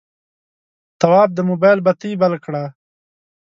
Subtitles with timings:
[0.99, 2.63] تواب د موبایل بتۍ بل کړه.